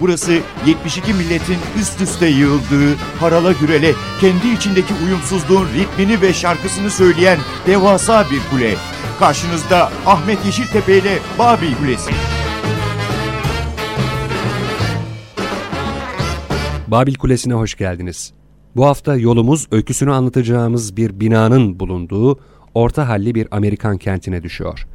[0.00, 7.38] Burası 72 milletin üst üste yığıldığı, harala gürele, kendi içindeki uyumsuzluğun ritmini ve şarkısını söyleyen
[7.66, 8.74] devasa bir kule.
[9.18, 12.10] Karşınızda Ahmet Yeşiltepe ile Babil Kulesi.
[16.88, 18.32] Babil Kulesi'ne hoş geldiniz.
[18.76, 22.40] Bu hafta yolumuz öyküsünü anlatacağımız bir binanın bulunduğu
[22.74, 24.86] orta halli bir Amerikan kentine düşüyor.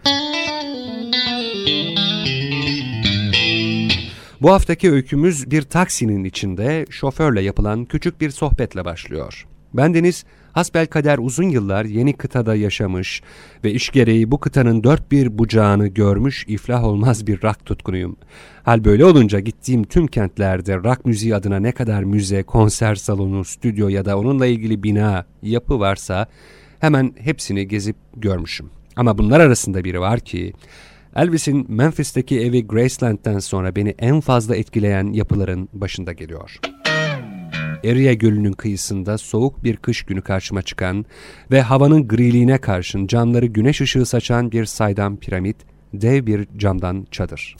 [4.42, 9.48] Bu haftaki öykümüz bir taksinin içinde şoförle yapılan küçük bir sohbetle başlıyor.
[9.74, 13.22] Bendeniz hasbelkader uzun yıllar yeni kıtada yaşamış
[13.64, 18.18] ve iş gereği bu kıtanın dört bir bucağını görmüş iflah olmaz bir rock tutkunuyum.
[18.64, 23.88] Hal böyle olunca gittiğim tüm kentlerde rock müziği adına ne kadar müze, konser salonu, stüdyo
[23.88, 26.28] ya da onunla ilgili bina, yapı varsa
[26.80, 28.70] hemen hepsini gezip görmüşüm.
[28.96, 30.54] Ama bunlar arasında biri var ki
[31.16, 36.60] Elvis'in Memphis'teki evi Graceland'den sonra beni en fazla etkileyen yapıların başında geliyor.
[37.84, 41.06] Erie Gölü'nün kıyısında soğuk bir kış günü karşıma çıkan
[41.52, 45.58] ve havanın griliğine karşın camları güneş ışığı saçan bir saydam piramit,
[45.94, 47.56] dev bir camdan çadır.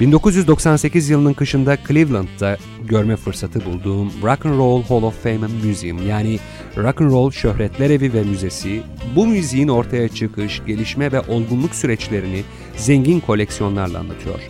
[0.00, 2.56] 1998 yılının kışında Cleveland'da
[2.88, 6.38] görme fırsatı bulduğum Rock and Roll Hall of Fame Museum yani
[6.76, 8.82] Rock and Roll Şöhretler Evi ve Müzesi
[9.16, 12.42] bu müziğin ortaya çıkış, gelişme ve olgunluk süreçlerini
[12.76, 14.40] zengin koleksiyonlarla anlatıyor.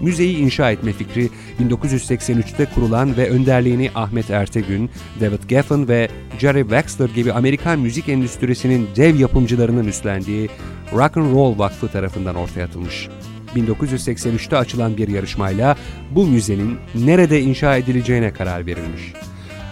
[0.00, 1.30] Müzeyi inşa etme fikri
[1.60, 6.08] 1983'te kurulan ve önderliğini Ahmet Ertegün, David Geffen ve
[6.38, 10.48] Jerry Wexler gibi Amerikan müzik endüstrisinin dev yapımcılarının üstlendiği
[10.92, 13.08] Rock and Roll Vakfı tarafından ortaya atılmış.
[13.56, 15.76] 1983'te açılan bir yarışmayla
[16.10, 19.12] bu müzenin nerede inşa edileceğine karar verilmiş.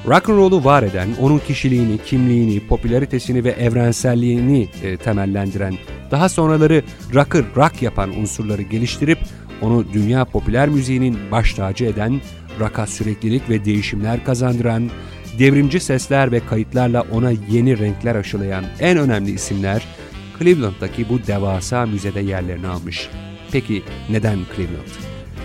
[0.06, 5.74] Rock and roll'u var eden, onun kişiliğini, kimliğini, popülaritesini ve evrenselliğini e, temellendiren,
[6.10, 6.82] daha sonraları
[7.14, 9.18] rock'ı rock yapan unsurları geliştirip
[9.62, 12.20] onu dünya popüler müziğinin baş tacı eden,
[12.60, 14.90] rock'a süreklilik ve değişimler kazandıran,
[15.38, 19.86] devrimci sesler ve kayıtlarla ona yeni renkler aşılayan en önemli isimler
[20.38, 23.08] Cleveland'daki bu devasa müzede yerlerini almış.
[23.52, 24.88] Peki neden Cleveland?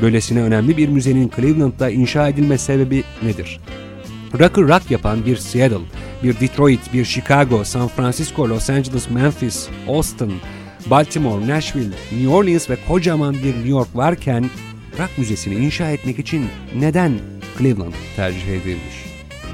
[0.02, 3.60] Böylesine önemli bir müzenin Cleveland'da inşa edilme sebebi nedir?
[4.40, 5.86] Rock'ı rock yapan bir Seattle,
[6.24, 10.34] bir Detroit, bir Chicago, San Francisco, Los Angeles, Memphis, Austin,
[10.86, 14.50] Baltimore, Nashville, New Orleans ve kocaman bir New York varken
[15.00, 17.14] rock müzesini inşa etmek için neden
[17.58, 19.06] Cleveland tercih edilmiş?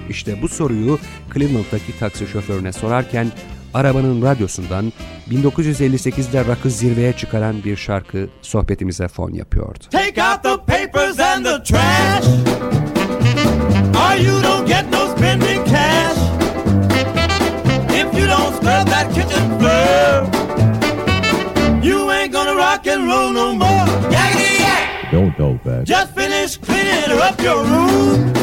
[0.09, 0.99] İşte bu soruyu
[1.33, 3.31] Cleveland'daki taksi şoförüne sorarken
[3.73, 4.93] arabanın radyosundan
[5.31, 9.79] 1958'de rock'ı zirveye çıkaran bir şarkı sohbetimize fon yapıyordu.
[9.91, 12.25] Take out the papers and the trash
[13.95, 16.17] Or you don't get no spending cash
[17.89, 20.27] If you don't scrub that kitchen floor
[21.83, 25.11] You ain't gonna rock and roll no more Yakety yak!
[25.11, 25.85] Don't go back.
[25.85, 28.33] Just finish cleaning up your room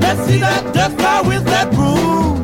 [0.00, 2.43] Let's see that dust fly with that broom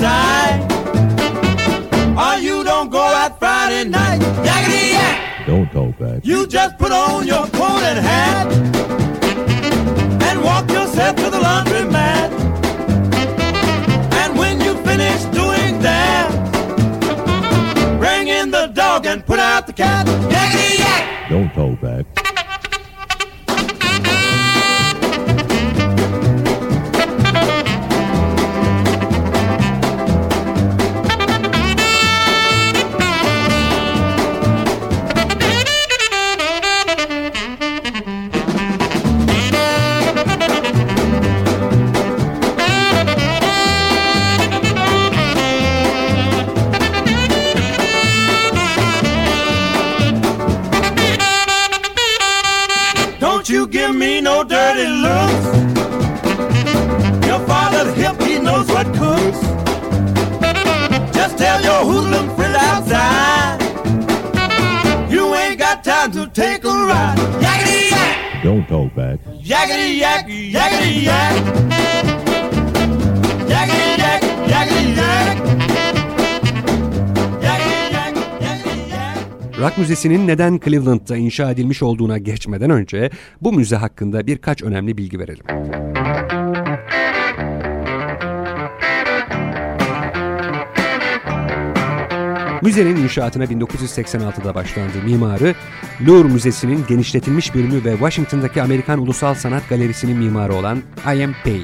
[0.00, 5.46] garbage out of sight Or you don't go out Friday night Yakety yak!
[5.46, 6.24] Don't go back.
[6.24, 8.46] You just put on your coat and hat
[10.22, 12.30] and walk yourself to the laundromat.
[14.20, 16.28] And when you finish doing that,
[17.98, 20.06] bring in the dog and put out the cat.
[20.06, 21.30] Yakety yak!
[21.30, 21.59] Don't go
[69.80, 71.60] Yakety yak, yakety yak.
[79.60, 83.10] Rock Müzesi'nin neden Cleveland'da inşa edilmiş olduğuna geçmeden önce
[83.40, 85.44] bu müze hakkında birkaç önemli bilgi verelim.
[92.62, 95.02] Müzenin inşaatına 1986'da başlandı.
[95.04, 95.54] Mimarı,
[96.06, 100.82] Louvre Müzesi'nin genişletilmiş bölümü ve Washington'daki Amerikan Ulusal Sanat Galerisi'nin mimarı olan
[101.14, 101.32] I.M.
[101.44, 101.62] Pei.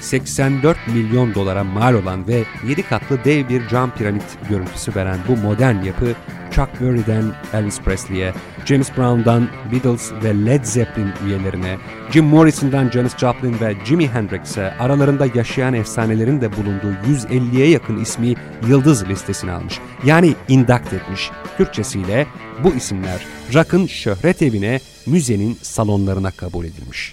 [0.00, 5.36] 84 milyon dolara mal olan ve 7 katlı dev bir cam piramit görüntüsü veren bu
[5.36, 6.14] modern yapı
[6.58, 8.34] Chuck Berry'den Elvis Presley'e,
[8.66, 11.78] James Brown'dan Beatles ve Led Zeppelin üyelerine,
[12.10, 18.34] Jim Morrison'dan Janis Joplin ve Jimi Hendrix'e aralarında yaşayan efsanelerin de bulunduğu 150'ye yakın ismi
[18.68, 19.78] yıldız listesine almış.
[20.04, 21.30] Yani induct etmiş.
[21.56, 22.26] Türkçesiyle
[22.64, 27.12] bu isimler rock'ın şöhret evine, müzenin salonlarına kabul edilmiş.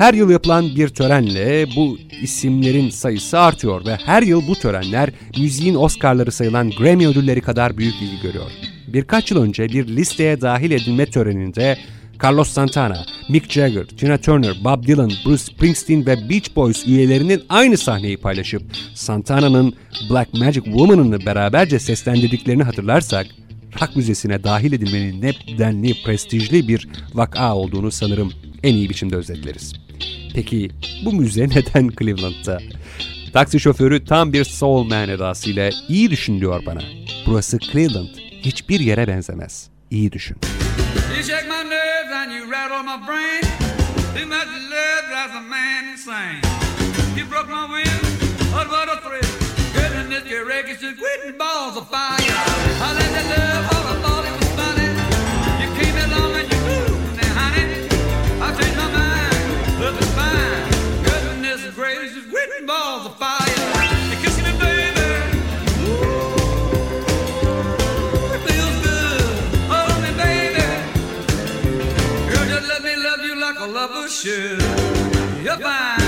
[0.00, 5.74] Her yıl yapılan bir törenle bu isimlerin sayısı artıyor ve her yıl bu törenler müziğin
[5.74, 8.50] Oscar'ları sayılan Grammy ödülleri kadar büyük ilgi görüyor.
[8.88, 11.78] Birkaç yıl önce bir listeye dahil edilme töreninde
[12.24, 17.76] Carlos Santana, Mick Jagger, Tina Turner, Bob Dylan, Bruce Springsteen ve Beach Boys üyelerinin aynı
[17.76, 18.62] sahneyi paylaşıp
[18.94, 19.74] Santana'nın
[20.10, 23.26] Black Magic Woman'ını beraberce seslendirdiklerini hatırlarsak,
[23.80, 28.32] rock müzesine dahil edilmenin ne denli prestijli bir vaka olduğunu sanırım
[28.62, 29.79] en iyi biçimde özetleriz.
[30.34, 30.70] Peki
[31.04, 32.58] bu müze neden Cleveland'da?
[33.32, 36.80] Taksi şoförü tam bir soul man edasıyla iyi düşün diyor bana.
[37.26, 38.08] Burası Cleveland.
[38.42, 39.68] Hiçbir yere benzemez.
[39.90, 40.36] İyi düşün.
[41.16, 43.42] You shake my nerves and you rattle my brain.
[44.14, 46.40] Too much love drives a man insane.
[47.18, 47.79] You broke my will,
[74.12, 75.99] You're fine,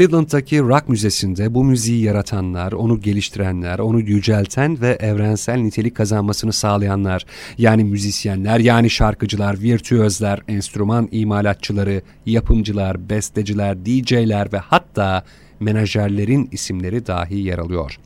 [0.00, 7.26] Cleveland'daki Rock Müzesi'nde bu müziği yaratanlar, onu geliştirenler, onu yücelten ve evrensel nitelik kazanmasını sağlayanlar,
[7.58, 15.24] yani müzisyenler, yani şarkıcılar, virtüözler, enstrüman imalatçıları, yapımcılar, besteciler, DJ'ler ve hatta
[15.60, 18.00] menajerlerin isimleri dahi yer alıyor.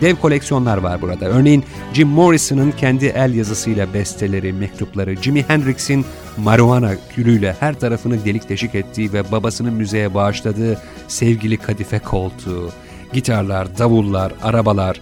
[0.00, 1.26] Dev koleksiyonlar var burada.
[1.26, 6.04] Örneğin Jim Morrison'ın kendi el yazısıyla besteleri, mektupları, Jimi Hendrix'in
[6.44, 12.70] marijuana külüyle her tarafını delik deşik ettiği ve babasının müzeye bağışladığı sevgili kadife koltuğu,
[13.12, 15.00] gitarlar, davullar, arabalar, e,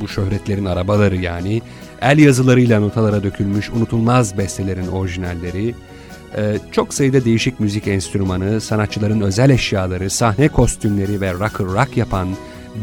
[0.00, 1.62] bu şöhretlerin arabaları yani,
[2.02, 5.74] el yazılarıyla notalara dökülmüş unutulmaz bestelerin orijinalleri,
[6.36, 12.28] ee, çok sayıda değişik müzik enstrümanı, sanatçıların özel eşyaları, sahne kostümleri ve rock'ı rock yapan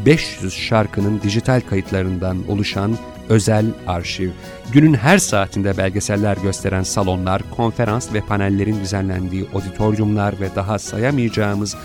[0.06, 2.98] 500 şarkının dijital kayıtlarından oluşan
[3.30, 4.30] özel arşiv.
[4.74, 11.76] Günün her saatinde belgeseller gösteren salonlar, konferans ve panellerin düzenlendiği auditoriumlar ve daha sayamayacağımız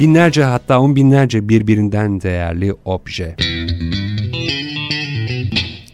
[0.00, 3.36] binlerce hatta on binlerce birbirinden değerli obje.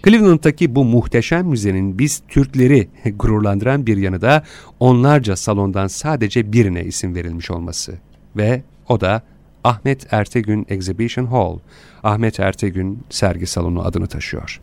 [0.04, 4.42] Cleveland'daki bu muhteşem müzenin biz Türkleri gururlandıran bir yanı da
[4.80, 7.95] onlarca salondan sadece birine isim verilmiş olması.
[8.37, 9.23] Ve o da
[9.64, 11.59] Ahmet Ertegün Exhibition Hall,
[12.02, 14.61] Ahmet Ertegün Sergi Salonu adını taşıyor.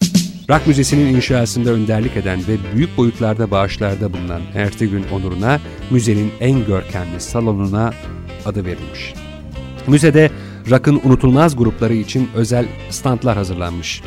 [0.49, 5.59] Rock Müzesi'nin inşasında önderlik eden ve büyük boyutlarda bağışlarda bulunan Ertegün onuruna
[5.91, 7.93] müzenin en görkemli salonuna
[8.45, 9.13] adı verilmiş.
[9.87, 10.31] Müzede
[10.69, 14.01] rock'ın unutulmaz grupları için özel standlar hazırlanmış.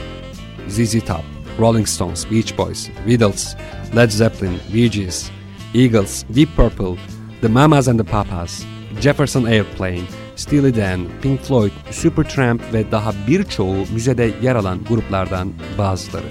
[0.69, 1.25] ZZ Top,
[1.59, 3.57] Rolling Stones, Beach Boys, Beatles,
[3.97, 5.31] Led Zeppelin, Bee Gees,
[5.75, 7.01] Eagles, Deep Purple,
[7.41, 8.63] The Mamas and the Papas,
[9.01, 10.03] Jefferson Airplane,
[10.39, 16.27] Steely Dan, Pink Floyd, Supertramp ve daha birçoğu müzede yer alan gruplardan bazıları.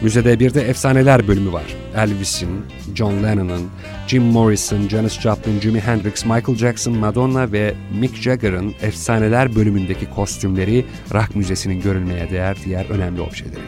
[0.00, 1.64] Müzede bir de efsaneler bölümü var.
[1.96, 2.48] Elvis'in,
[2.94, 3.62] John Lennon'ın,
[4.06, 10.84] Jim Morrison, Janis Joplin, Jimi Hendrix, Michael Jackson, Madonna ve Mick Jagger'ın efsaneler bölümündeki kostümleri
[11.14, 13.60] rock müzesinin görülmeye değer diğer önemli objeleri.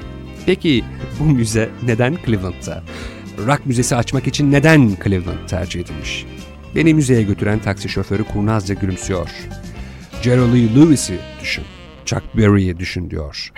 [0.46, 0.84] Peki
[1.20, 2.82] bu müze neden Cleveland'da?
[3.46, 6.26] Rock müzesi açmak için neden Cleveland tercih edilmiş?
[6.76, 9.30] Beni müzeye götüren taksi şoförü kurnazca gülümsüyor.
[10.22, 11.64] Jerry Lee Lewis'i düşün,
[12.04, 13.52] Chuck Berry'i düşün diyor.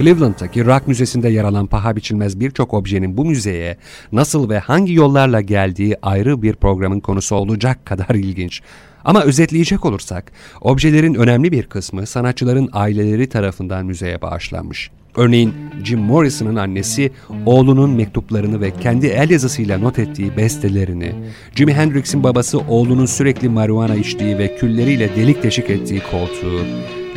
[0.00, 3.76] Cleveland'daki Rock Müzesi'nde yer alan paha biçilmez birçok objenin bu müzeye
[4.12, 8.60] nasıl ve hangi yollarla geldiği ayrı bir programın konusu olacak kadar ilginç.
[9.04, 14.90] Ama özetleyecek olursak, objelerin önemli bir kısmı sanatçıların aileleri tarafından müzeye bağışlanmış.
[15.16, 15.54] Örneğin
[15.84, 17.12] Jim Morrison'ın annesi
[17.46, 21.12] oğlunun mektuplarını ve kendi el yazısıyla not ettiği bestelerini,
[21.54, 26.60] Jimi Hendrix'in babası oğlunun sürekli marihuana içtiği ve külleriyle delik deşik ettiği koltuğu,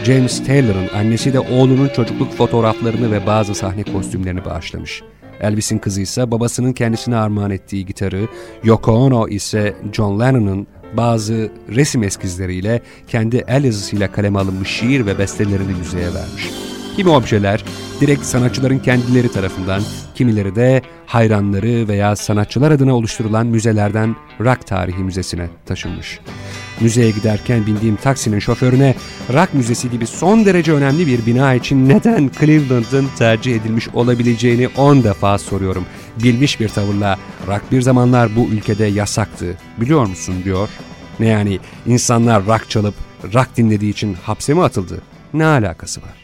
[0.04, 5.04] James Taylor'ın annesi de oğlunun çocukluk fotoğraflarını ve bazı sahne kostümlerini bağışlamış.
[5.42, 8.28] Elvis'in kızı ise babasının kendisine armağan ettiği gitarı,
[8.64, 10.68] Yoko Ono ise John Lennon'ın
[10.98, 16.50] bazı resim eskizleriyle kendi el yazısıyla kaleme alınmış şiir ve bestelerini müzeye vermiş.
[16.96, 17.64] Kimi objeler
[18.02, 19.82] direkt sanatçıların kendileri tarafından,
[20.16, 26.20] kimileri de hayranları veya sanatçılar adına oluşturulan müzelerden Rock Tarihi Müzesi'ne taşınmış
[26.84, 28.96] müzeye giderken bindiğim taksinin şoförüne
[29.34, 35.04] rock müzesi gibi son derece önemli bir bina için neden Cleveland'ın tercih edilmiş olabileceğini 10
[35.04, 35.86] defa soruyorum.
[36.24, 40.70] Bilmiş bir tavırla rock bir zamanlar bu ülkede yasaktı biliyor musun diyor.
[41.20, 42.96] Ne yani insanlar rock çalıp
[43.34, 45.02] rock dinlediği için hapse mi atıldı?
[45.34, 46.23] Ne alakası var?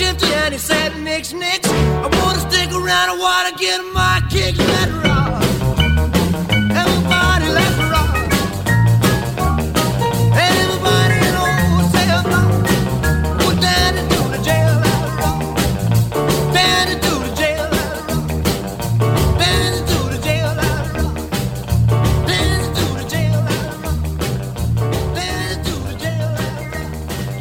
[0.00, 0.58] siento ya ni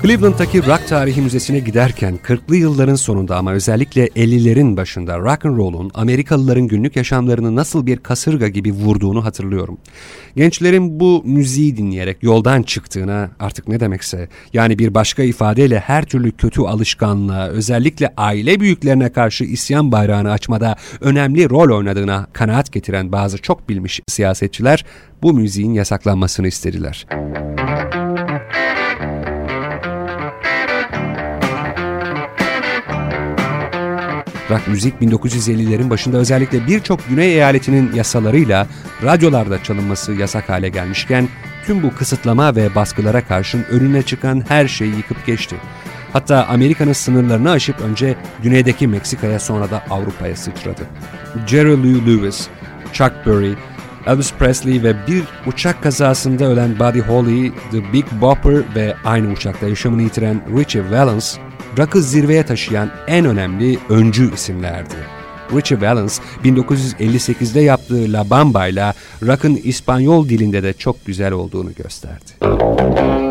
[0.10, 5.91] Cleveland'daki rock tarihi müzesine giderken 40'lı yılların sonunda ama özellikle 50'lerin başında rock and roll'un
[5.93, 9.78] Amerikalıların günlük yaşamlarını nasıl bir kasırga gibi vurduğunu hatırlıyorum.
[10.36, 16.32] Gençlerin bu müziği dinleyerek yoldan çıktığına artık ne demekse yani bir başka ifadeyle her türlü
[16.32, 23.38] kötü alışkanlığa özellikle aile büyüklerine karşı isyan bayrağını açmada önemli rol oynadığına kanaat getiren bazı
[23.38, 24.86] çok bilmiş siyasetçiler
[25.24, 27.06] bu müziğin yasaklanmasını istediler.
[27.12, 27.98] Müzik
[34.49, 38.67] Rock müzik 1950'lerin başında özellikle birçok güney eyaletinin yasalarıyla
[39.03, 41.27] radyolarda çalınması yasak hale gelmişken
[41.65, 45.55] tüm bu kısıtlama ve baskılara karşın önüne çıkan her şeyi yıkıp geçti.
[46.13, 50.81] Hatta Amerika'nın sınırlarını aşıp önce güneydeki Meksika'ya sonra da Avrupa'ya sıçradı.
[51.47, 52.47] Jerry Lee Lewis,
[52.93, 53.53] Chuck Berry,
[54.07, 59.67] Elvis Presley ve bir uçak kazasında ölen Buddy Holly, The Big Bopper ve aynı uçakta
[59.67, 61.38] yaşamını yitiren Richie Valens
[61.80, 64.96] rock'ı zirveye taşıyan en önemli öncü isimlerdi.
[65.56, 73.29] Richie Valens 1958'de yaptığı La Bamba ile rock'ın İspanyol dilinde de çok güzel olduğunu gösterdi.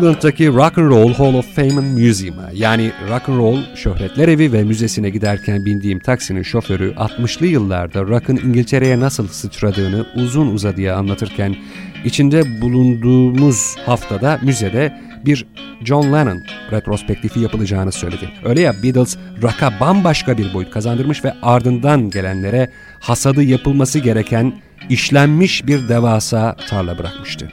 [0.00, 4.64] Cleveland'daki Rock and Roll Hall of Fame'ın Museum'a yani Rock and Roll Şöhretler Evi ve
[4.64, 11.56] Müzesi'ne giderken bindiğim taksinin şoförü 60'lı yıllarda rock'ın İngiltere'ye nasıl sıçradığını uzun uzadıya anlatırken
[12.04, 15.46] içinde bulunduğumuz haftada müzede bir
[15.84, 18.28] John Lennon retrospektifi yapılacağını söyledi.
[18.44, 24.52] Öyle ya Beatles rock'a bambaşka bir boyut kazandırmış ve ardından gelenlere hasadı yapılması gereken
[24.88, 27.48] işlenmiş bir devasa tarla bırakmıştı.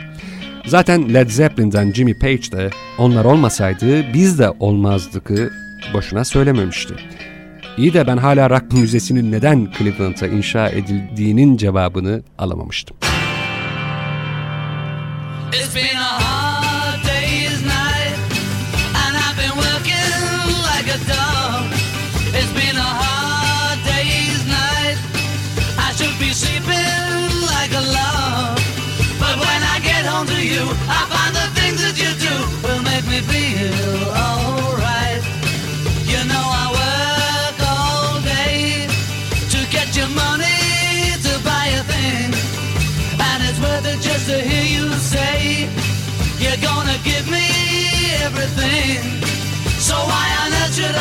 [0.68, 5.52] Zaten Led Zeppelin'den Jimmy Page de onlar olmasaydı biz de olmazdıkı
[5.94, 6.94] boşuna söylememişti.
[7.78, 12.98] İyi de ben hala rock müzesinin neden Cleveland'a inşa edildiğinin cevabını alamamıştım.
[15.54, 16.27] It's been a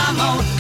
[0.08, 0.55] I'm on.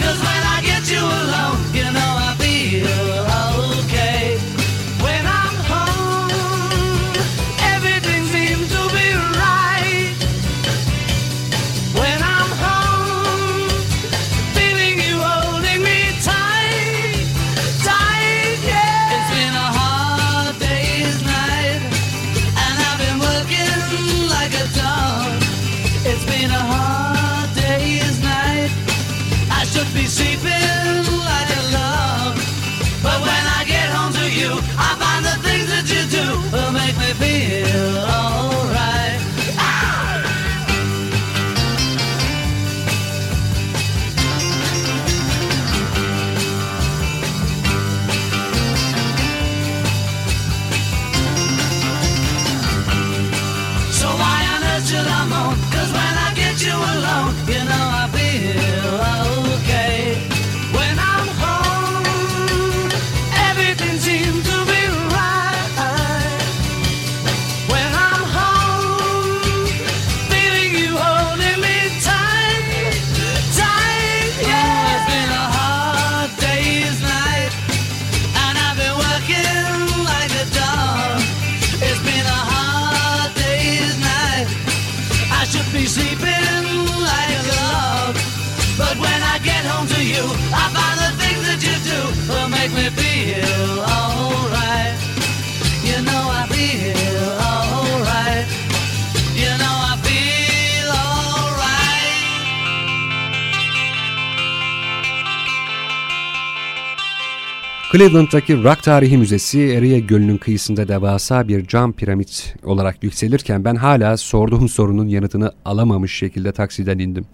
[107.96, 114.16] Cleveland'daki Rock Tarihi Müzesi Erie Gölü'nün kıyısında devasa bir cam piramit olarak yükselirken ben hala
[114.16, 117.24] sorduğum sorunun yanıtını alamamış şekilde taksiden indim.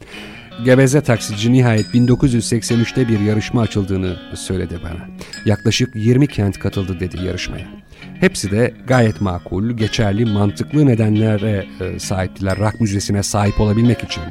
[0.65, 5.09] Geveze taksici nihayet 1983'te bir yarışma açıldığını söyledi bana.
[5.45, 7.67] Yaklaşık 20 kent katıldı dedi yarışmaya.
[8.21, 14.23] Hepsi de gayet makul, geçerli, mantıklı nedenlere e, sahiptiler rock müzesine sahip olabilmek için.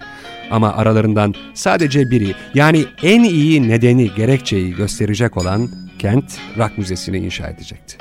[0.51, 5.69] Ama aralarından sadece biri yani en iyi nedeni, gerekçeyi gösterecek olan
[6.01, 7.97] kent rock müzesini inşa edecekti.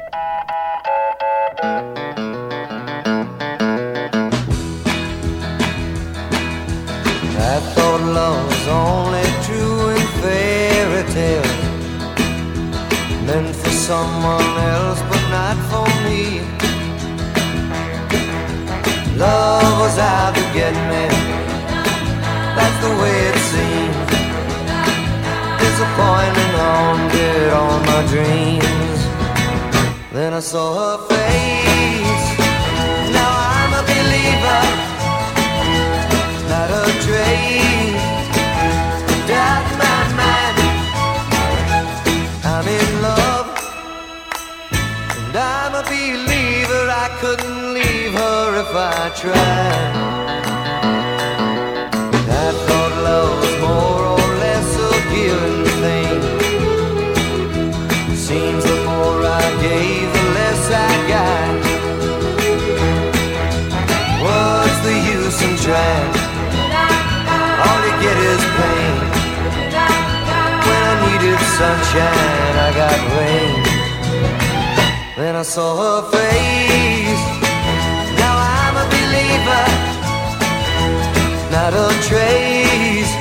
[13.91, 16.41] Someone else, but not for me.
[19.19, 21.10] Love was out to get me,
[28.25, 29.01] dreams.
[30.13, 32.27] Then I saw her face.
[33.17, 34.91] Now I'm a believer
[36.51, 38.07] not a trace.
[39.31, 40.59] Doubt my mind.
[42.53, 43.49] I'm in love,
[45.25, 46.85] and I'm a believer.
[47.05, 50.10] I couldn't leave her if I tried.
[71.91, 73.63] Sunshine, I got rain.
[75.17, 77.25] Then I saw her face.
[78.23, 79.67] Now I'm a believer.
[81.51, 83.13] not a trace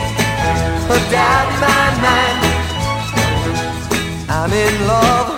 [0.93, 2.39] of doubt in my mind.
[4.37, 5.29] I'm in love,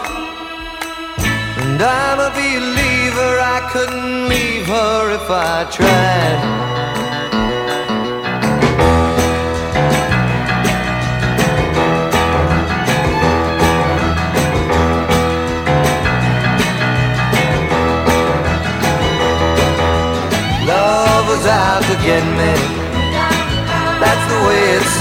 [1.62, 3.32] and I'm a believer.
[3.56, 6.81] I couldn't leave her if I tried.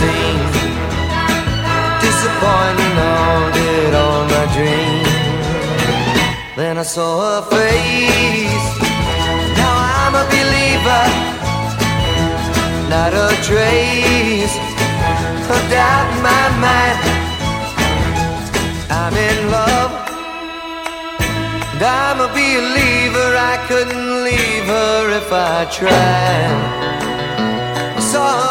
[0.01, 0.55] Seems.
[2.07, 5.11] Disappointing haunted all my dreams.
[6.57, 8.67] Then I saw her face.
[9.61, 11.05] Now I'm a believer.
[12.95, 14.57] Not a trace
[15.55, 16.99] of doubt in my mind.
[19.01, 19.93] I'm in love.
[21.73, 26.59] And I'm a believer, I couldn't leave her if I tried.
[27.97, 28.50] I saw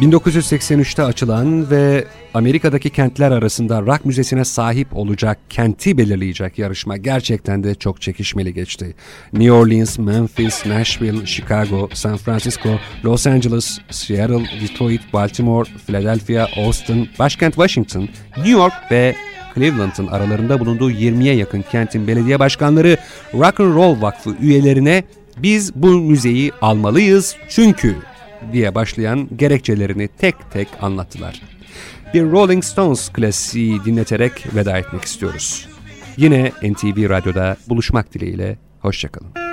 [0.00, 7.74] 1983'te açılan ve Amerika'daki kentler arasında rock müzesine sahip olacak kenti belirleyecek yarışma gerçekten de
[7.74, 8.94] çok çekişmeli geçti.
[9.32, 12.68] New Orleans, Memphis, Nashville, Chicago, San Francisco,
[13.04, 19.14] Los Angeles, Seattle, Detroit, Baltimore, Philadelphia, Austin, başkent Washington, New York ve
[19.54, 22.96] Cleveland'ın aralarında bulunduğu 20'ye yakın kentin belediye başkanları
[23.34, 25.04] Rock and Roll Vakfı üyelerine
[25.36, 27.96] biz bu müzeyi almalıyız çünkü
[28.52, 31.42] diye başlayan gerekçelerini tek tek anlattılar.
[32.14, 35.68] Bir Rolling Stones klasiği dinleterek veda etmek istiyoruz.
[36.16, 39.49] Yine NTV Radyo'da buluşmak dileğiyle, hoşçakalın.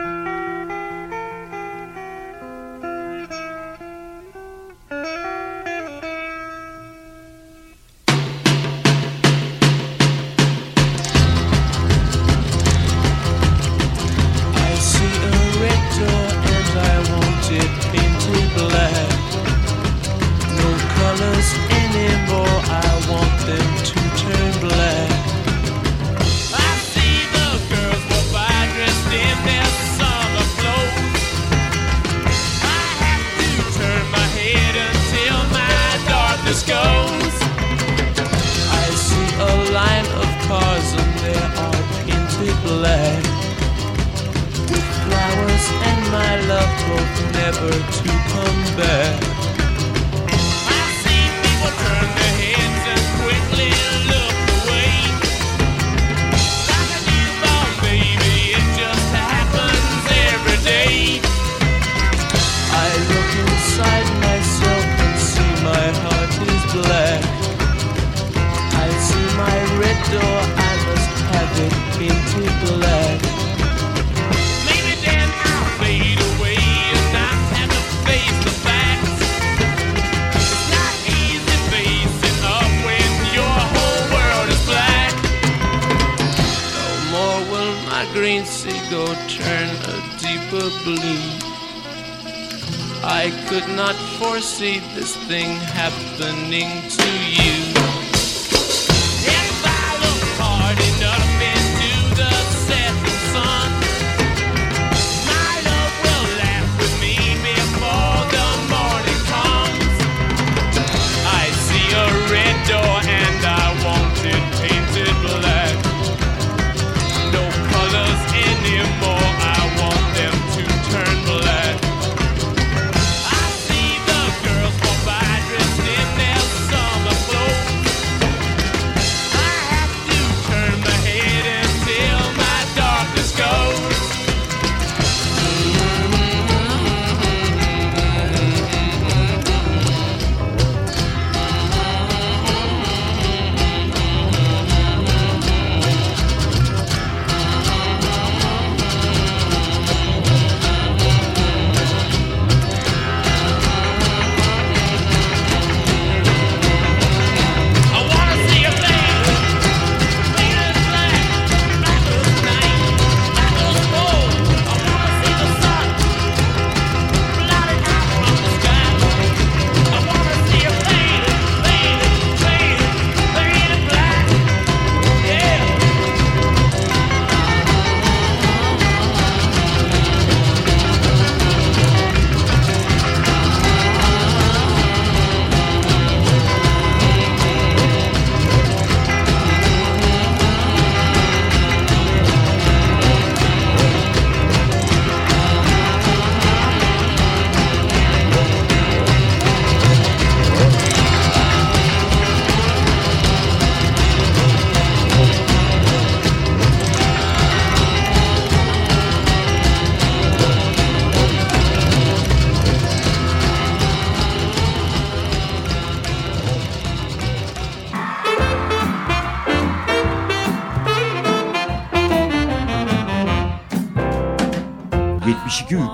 [93.04, 97.77] I could not foresee this thing happening to you.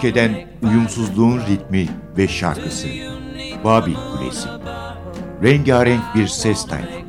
[0.04, 1.88] 72 ülkeden uyumsuzluğun ritmi
[2.18, 2.88] ve şarkısı.
[3.64, 4.48] Babil Kulesi.
[5.44, 7.02] Rengarenk bir ses tayfı.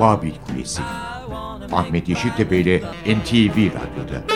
[0.00, 0.82] Babil Kulesi.
[1.72, 4.35] Ahmet Yeşiltepe ile NTV Radyo'da.